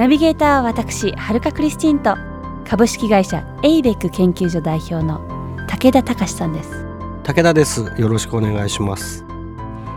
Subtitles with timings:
[0.00, 2.16] ナビゲーターは私はるかクリスティンと
[2.66, 5.20] 株式会社エイベック研究所代表の
[5.68, 6.70] 武田隆さんです。
[7.22, 7.82] 武田です。
[7.98, 9.26] よろしくお願いします。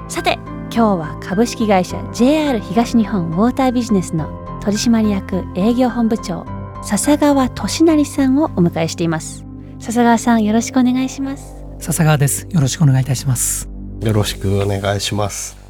[0.09, 0.33] さて
[0.69, 6.45] 今日は株式会社 JR 東日本ウォータービジネスの取締役営業本部長
[6.81, 9.45] 笹川俊成さんをお迎えしています。
[9.79, 11.63] 笹川さんよろしくお願いします。
[11.79, 12.45] 笹川です。
[12.51, 13.69] よろしくお願いいたします。
[14.01, 15.62] よろしくお願いします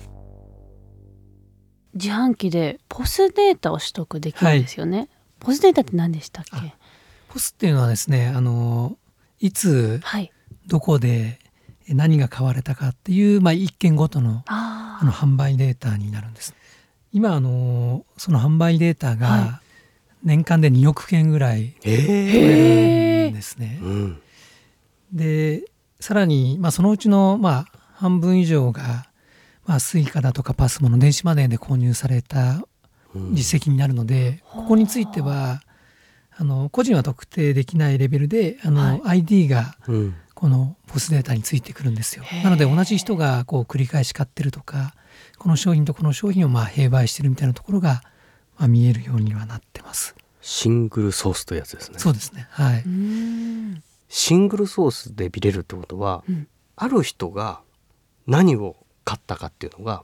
[1.93, 6.73] 自販機でポスデータを取得できるんですよね、はい、ポスデータって何でしたっけ？
[7.29, 8.97] ポスっていうのはですねあの
[9.39, 10.31] いつ、はい、
[10.67, 11.39] どこで
[11.87, 16.55] 何が買われたかっていう、まあ、一件ごとのあの販売データになるんです。
[17.11, 19.61] 今あのその販売データが
[20.23, 23.79] 年間で2億件ぐらい取れるんですね。
[25.11, 25.65] で
[25.99, 29.05] さらに、まあ、そのうちの、まあ、半分以上が、
[29.65, 32.65] まあ、 Suica だとか PASMO の電子マネーで購入された
[33.31, 35.61] 実績になるので、うん、ここについては
[36.35, 39.75] あの個人は特定できないレベルであの、はい、ID が
[40.33, 42.23] この POS データについてくるんですよ。
[42.43, 44.95] なので同じ人がこう繰り返し買ってるとか
[45.37, 48.01] この商品とこの商品をまあ併売してるみたいなところが
[48.57, 50.15] まあ見えるようにはなってます。
[50.41, 51.99] シングルソースというやつですね。
[51.99, 52.47] そうですね。
[52.49, 52.83] はい。
[54.09, 57.61] シングルソースで見れるってことは、うん、ある人が
[58.27, 60.03] 何を買ったかっていうのが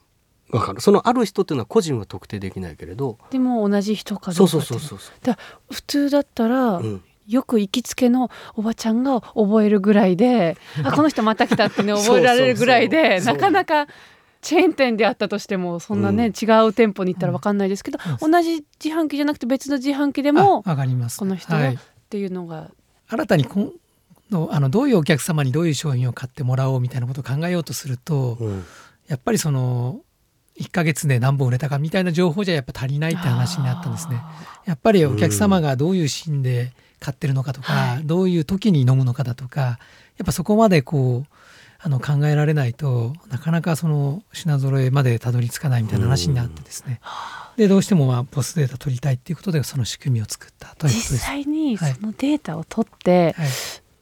[0.49, 0.81] 分かる。
[0.81, 3.17] そのある人っていうのは個人は特定できないけれど。
[3.31, 5.35] でも同じ人かどうかそうそうそうそう。
[5.71, 13.87] 普通だったら、うん、よく行きつけのおばちゃんが覚えるぐらいであこの人また来たってね覚えられるぐらいでなかなか
[14.41, 21.19] チェーン店であったとしてもそんなね、うん、違う店舗に行ったら分かんないですけど、うん、同じ自販機じゃなくて別の自販機でも分かります。
[21.19, 21.73] この人はっ
[22.09, 22.71] ていうのが。
[23.09, 23.73] 新たにこ
[24.31, 28.65] のあのどういうお客様にどういう商品を買ってもらおうみたいなことを考えようとすると、うん、
[29.09, 30.01] やっぱりその
[30.59, 34.21] 1ヶ月で何本売れたかみたいな情報じゃやっぱ足りないって話になったんですね。
[34.65, 39.77] やっぱりお客様がどういうシーンで買ってるのかとか、はい、どういう時に飲むのかだとかや
[40.23, 41.33] っぱそこまでこう
[41.81, 46.99] あの考えられないとなかなかその品揃えまでたどり着かないみたいな話になってですね。
[47.55, 50.93] でどうしてもまあポスデータ取りたいっていうことでその仕組みを作ったという。
[50.93, 53.47] 実際にそのデータを取って、はい、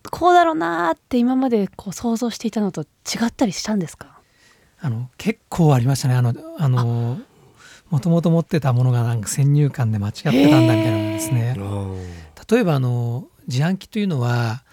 [0.10, 2.86] こうだろうなって今までこう想像していたのと違
[3.28, 4.17] ったりしたんですか？
[4.80, 7.20] あの結構ありましたねあのあの
[7.90, 11.56] もともと持ってたものがなんか先入観で間違ってたんだみたいなのですね。
[12.50, 14.64] 例えばあの自販機というのは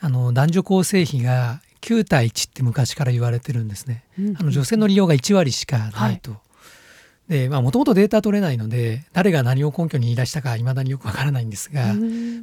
[0.00, 4.04] あの男女構成比が9対1って昔から言われてるんですね。
[4.18, 6.30] うん、あの女性の利用が1割しかないと。
[6.32, 6.36] は
[7.28, 11.94] い、でもともとデータ取れないので誰が何を根拠に言い出したかいまだによくわからないんですが、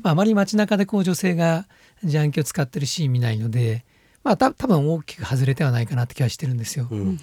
[0.01, 1.67] まあ、あまり街中でこう女性が
[2.03, 3.85] 自販機を使ってるシーン見ないので、
[4.27, 6.87] まあ、た多分大きく外れてはないかなって気はしてるんですよ。
[6.91, 7.17] うん、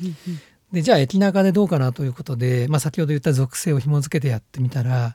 [0.73, 5.15] でじゃあ駅中でどうかなということで、まあ、先ほど言った属性を紐付けてやってみたら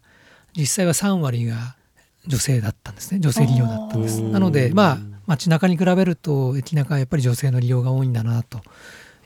[0.56, 1.76] 実際は3割が
[2.28, 4.22] 女性だったんですね女性利用だったんです。
[4.22, 8.62] なのでまあ街中に比べると駅中はやっぱり女性の利用が多いんだなと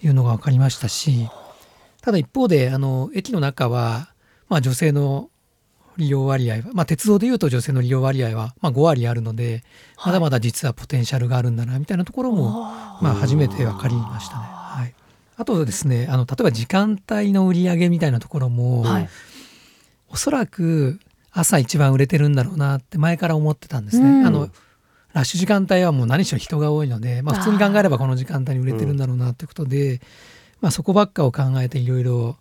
[0.02, 1.30] いうのが分かりましたし
[2.02, 4.14] ただ一方であの駅の中は、
[4.48, 5.30] まあ、女性の
[5.98, 9.64] 利用割合は、まあ、鉄道でいうと女性の利用割合は、まあ、5割あるので、
[10.04, 12.50] まだまだ実はポテンシャルがあるんだなみたいなところも、
[13.02, 14.44] まあ、初めて分かりましたね。
[14.44, 14.94] はい、
[15.38, 19.10] あとですねあの例えば時間帯の売り上げみたいなところも、はい、
[20.10, 21.00] おそらく
[21.32, 24.10] 朝一番売れてるんだろうなって前から思ってたんですね。
[24.10, 24.50] うん、あの
[25.14, 30.02] ラッシュ時間帯はもう何しろ人が多いので、まあ、普通に考えればこの時間帯に売れてるんだろうなということで、
[30.60, 32.38] まあ、そこばっかを考えていろいろ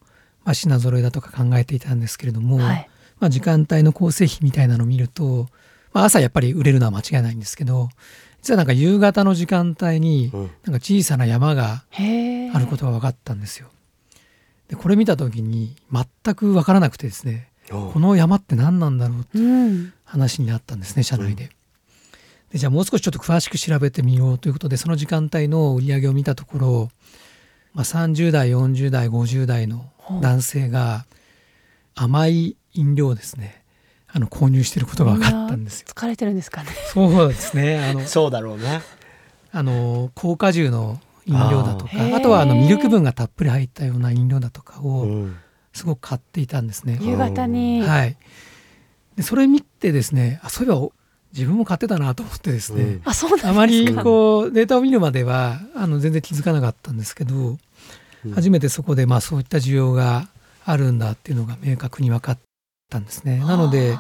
[0.47, 2.89] 品揃えだとか考えていたんですけれども、はい、
[3.23, 5.47] まあ、時間帯の構成比みたいなのを見ると、
[5.93, 7.89] まあ、朝やっぱり売れるのは間違いないんですけど
[8.43, 13.69] 実はなんか夕方の時間帯になんか小さな山があることが分かったんですよ。
[14.67, 19.39] でこれ見た時に全く分からなくてですねこの山って何なんだろうって
[20.05, 21.51] 話になったんですね、社内で。
[22.51, 26.91] でじゃあもう少しちょっと詳しく調べてみようということでその時間帯の売り上げを見たところ、
[27.73, 29.89] まあ、30代40代50代の
[30.21, 31.07] 男性が
[31.95, 33.63] 甘い飲料ですね
[34.15, 35.87] あの購入していることが分かったんですよ。
[35.89, 36.69] 疲れてるんですかね。
[36.93, 37.79] そうですね。
[37.79, 38.83] あの そうだろうね。
[39.53, 45.29] あの高果汁の飲料だとかあとはあのミルク分がたっぷり入ったような飲料だとかを
[45.73, 46.99] すごく買っていたんですね。
[47.01, 47.81] 夕方に。
[47.81, 48.17] はい。
[49.17, 50.89] でそれ見てですねあそういえば
[51.33, 57.59] 自分も買ってたなと思ってですね、うんあそうあまりこうデータを見るまではあの全然気づかなかったんですけど、うん
[58.37, 60.29] 初めてそこでまあそういった需要が
[60.65, 62.39] あるんだっていうのが明確に分かっ
[62.93, 63.39] たんですね。
[63.39, 63.99] なので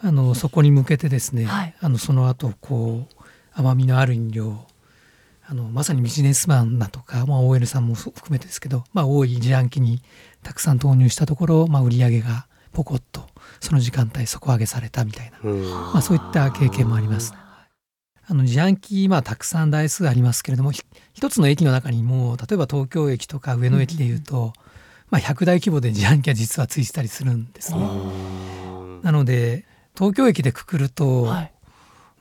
[0.00, 1.74] あのそこに向けてですね、はい。
[1.80, 3.22] あのその後こう
[3.52, 4.66] 甘みのある飲料
[5.46, 10.00] あのまさにビジネスマンだとか、まあ、OL さんも含めてですけど、まあ、多い自販機に
[10.42, 13.26] たくさん投入したところ、まあ、売り上げがポコッと
[13.60, 15.70] その時間帯底上げされたみたいな、うん。
[15.70, 17.34] まあ、そういった経験もあります。
[18.26, 20.82] あの自販機、まあ、たくさん台数ありますけれどもひ
[21.12, 24.54] 一つの駅の中にも例えば東京駅とか上野駅でいうと、
[25.14, 27.88] まあ、100台規模で自販機は実はついてたりするんですね。
[29.02, 29.64] なので
[29.96, 31.52] 東京駅でくくると、はい。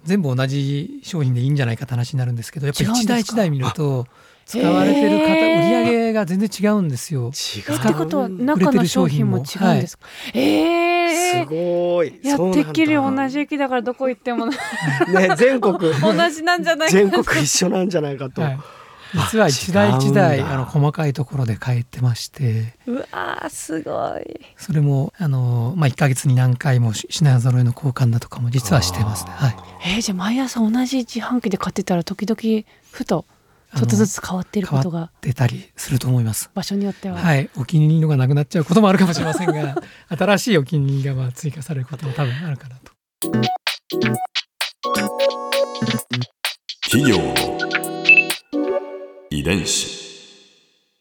[0.03, 4.05] 全部同じ商品でいいんじゃないかって話になるんですけどやっぱり一台一台見ると
[4.45, 5.83] 使われてる方へー。
[5.85, 7.31] 売り上げが全然違うんですよ。
[7.33, 10.05] 違えってことはう中の商品も違うんですか、
[10.35, 12.19] ええすごい。
[12.21, 14.45] いやそうなんだてっきり同じ駅だからどこ行っても
[15.09, 15.79] ね全国。
[15.99, 18.59] 同じなんじゃないか全な国一緒なんじゃないかと、はい、
[19.13, 22.73] 実は一台一違台あの細かいところで変えてまして。
[22.87, 24.41] うわーすごい。
[24.57, 29.31] それもあの、まあ、1ヶ月に何回もし品揃えの交換だとかも実はしてますね。
[29.31, 29.55] はい、
[29.85, 33.25] えー、じゃあ毎朝同じ自販機で買ってたら時々ふと
[33.75, 35.11] ちょっとずつ変わっていることが。
[35.21, 36.49] 出たりすると思います。
[36.53, 39.75] 場所によっては、はい、お気に入りのがなくなっちゃうこともあるかもしれませんが
[40.09, 42.91] 新しいお気に入りがまあ追加されることも多分あるかなと。
[46.83, 47.52] 企業の
[49.39, 50.03] 遺伝子。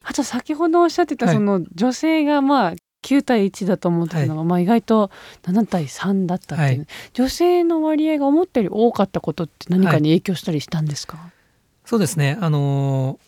[0.04, 1.34] あと先ほどおっしゃってたはい。
[1.34, 2.74] その女性がまあ
[3.04, 5.10] 9対1だと思ってたのが、まあ意外と
[5.42, 6.86] 7対3だったっていう、はい。
[7.12, 11.30] 女性の割合が思ったより多かったことって何かに影響したりしたんですか、
[11.84, 12.38] そうですね。
[12.40, 13.18] あの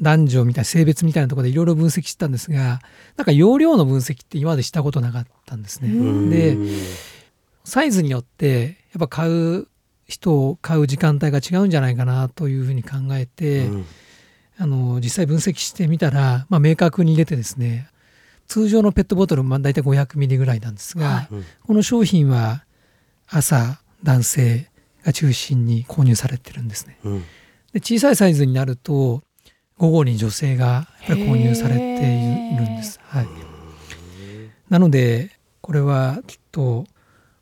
[0.00, 2.80] 男女みたいな性別みたいなところでいろいろ分析してたんですが
[3.18, 5.90] なんか容量の分析って今までしたことなかったんですね。
[5.90, 6.30] うん。
[6.30, 6.56] で
[7.64, 9.68] サイズによってやっぱ買う
[10.08, 13.86] 人を買う時間帯が違うんじゃないかなというふうに考えて、うん
[14.60, 17.88] あの実際分析してみたら、まあ、明確に入れてですね
[18.46, 22.64] 通常のペットボトル、まあ、大体500ミリぐらいなんですが、はいうんこの商品は
[23.28, 24.68] 朝男性
[25.04, 26.98] が中心に購入されてるんですね。
[27.04, 27.24] うん
[27.72, 29.22] で小さいサイズになると
[29.78, 32.98] 午後に女性が購入されているんです。
[33.04, 33.28] はい、
[34.68, 35.30] なので
[35.60, 36.84] これはきっと、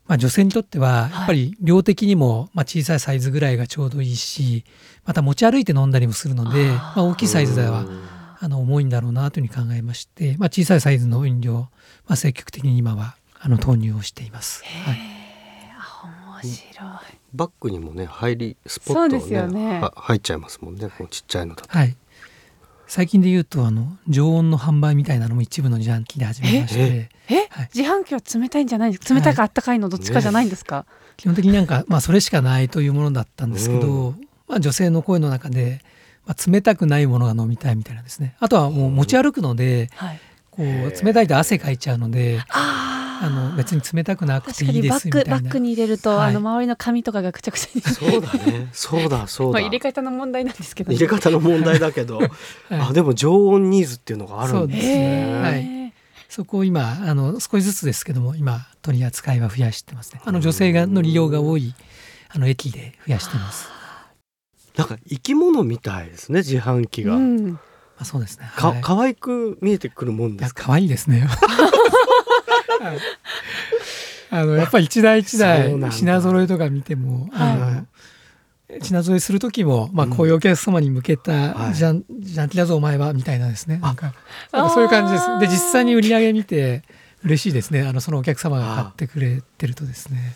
[0.09, 4.65] まあ、女性にとってはやっぱり量的にも、まあ、小さいサイズぐらいがちょうどいいし
[5.05, 7.85] また持ち歩いて飲んだりもするのでまあ、大きいサイズでは
[8.39, 11.69] あの重いんだろうなというふうに考えまして、まあ、小さいサイズの飲料、ま
[12.13, 14.63] あ、積極的に今はあの投入をしています。
[14.65, 14.97] はい。
[16.43, 16.89] 面白い。
[17.33, 19.79] バッグにもね入りスポットそうですよね。
[19.79, 21.69] は入っちゃいますもんねこうちっちゃいのだと。
[21.69, 21.95] はい。
[22.89, 27.09] 最近で言うとあの常温の販売みたいなのも一部の自販機で始めまして。
[27.29, 27.69] え、はい。
[27.73, 29.13] 自販機は冷たいんじゃないんですか？
[29.13, 34.15] 冷たいかあったかいのどっちかじゃないんですか、基本的になんか、まあ、それしかないというものだったんですけど、
[34.47, 35.81] まあ、女性の声の中で、
[36.25, 38.35] まあ、冷たくないものが飲みたいみたいなですね。
[38.39, 40.19] あとはもう持ち歩くのではい。
[40.49, 45.39] こう冷たいと汗かいちゃうのであーあの別に冷たくなくていいですみたいな。
[45.39, 46.29] バッグに入れると、はい。
[46.29, 48.69] あの周りの紙とかがくちゃくちゃにそうだね。
[48.71, 49.53] そうだそうだ。
[49.53, 52.29] まあ入れ方の問題なんですけど、入れ方の問題だけど、 はい。
[52.71, 54.93] あでも常温ニーズっていうのがあるんですね。
[55.33, 55.93] ねはい。
[56.29, 60.21] そこを今あの少しずつですけども今取り扱いは増やしてますね。
[60.23, 61.73] あの女性がの利用が多い
[62.29, 63.67] あの駅で増やしてます、
[64.77, 67.59] なんか生き物みたいですね自販機が、うん、ま
[67.99, 68.49] あ、そうですね。
[68.55, 68.81] かはい。
[68.81, 70.65] 可愛く見えてくるもんいやですか？
[70.65, 71.27] 可愛いですね。
[72.79, 72.97] は い
[74.31, 75.91] あのやっぱり一台一台だ。
[75.91, 77.55] 品揃えとか見ても、あ
[78.69, 81.73] の品揃えする時も、まあ、こういうお客様に向けた、はい。
[81.73, 83.77] じゃんじゃんきだぞお前はみたいなですね。
[83.77, 84.13] なんか
[84.51, 85.25] あなんかそういう感じです。
[85.39, 86.83] で実際に売り上げ見て
[87.23, 87.81] 嬉しいですね。
[87.81, 90.35] あのそのお客様が買ってくれてるとですね。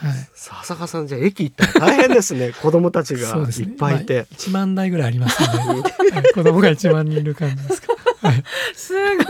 [0.00, 0.28] はい。
[0.34, 2.52] 笹川さんじゃあ駅行ったら大変ですね。
[2.60, 4.14] 子供たちがいっぱいいて。
[4.14, 6.34] まあ1万台ぐらいありますので、 はい。
[6.34, 8.44] 子供が1万人いる感じですか、はい。
[8.74, 9.26] すごい。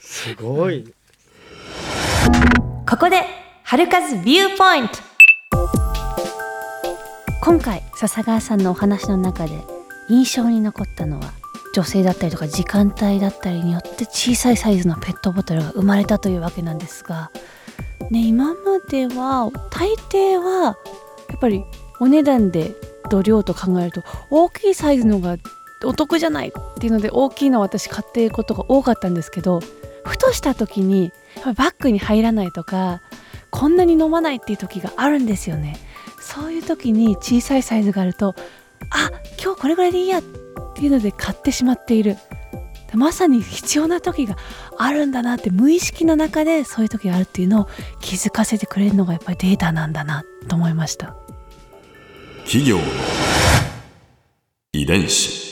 [0.00, 0.94] すごい。
[2.88, 3.22] ここで
[3.62, 4.94] 春風ビューポイント。
[7.42, 9.52] 今回笹川さんのお話の中で
[10.08, 11.32] 印象に残ったのは
[11.74, 17.30] 女性だったりとか時間帯だったりによって小さいサイズのペットボトルが生まれたというわけなんですが、
[18.10, 20.76] ね、今までは大抵は
[21.28, 21.64] やっぱり
[22.00, 22.74] お値段で
[23.10, 25.36] と量と考えると大きいサイズのが
[25.84, 29.60] お得じゃないっていうので大きいのを私買っていることが多かったんですけど
[30.04, 31.12] ふとした時に
[31.44, 33.02] バッグに入らないとか
[33.50, 35.76] こんなに飲まないっていう時があるんですよね。
[36.20, 38.34] そういう時に小さいサイズがあると
[38.90, 39.10] あ
[39.42, 40.22] 今日これぐらいでいいやっ
[40.74, 42.16] ていうので買ってしまっている。
[42.94, 44.36] まさに必要な時が
[44.78, 47.68] あるんだなって無意識の中でそういう時があるっていうのを
[48.00, 51.16] 気づかせてくれるのがやっぱりデータなんだなと思いました。
[52.44, 52.78] 企業
[54.72, 55.43] 遺伝子。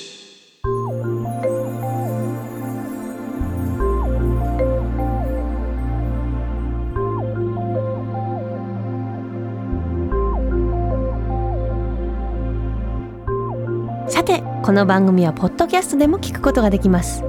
[14.62, 17.25] この番組はポッドキャストでも聞くことができます。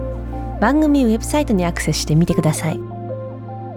[0.62, 2.80] 番組ウェブサイトにアクセスしてみてください。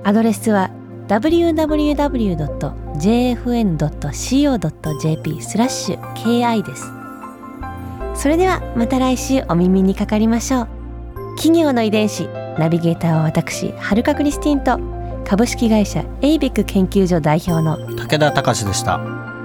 [0.05, 0.71] アドレスは
[1.09, 1.73] www.jfn.co.jp
[5.43, 6.93] スラッシュ ki です。
[8.15, 10.69] それではまた来週お耳にかかりましょう。
[11.37, 14.79] 企業の遺伝子ナビゲーターは私はるかクリスティンと
[15.25, 19.36] 株式会社エイベック研究所代表の武田隆でした。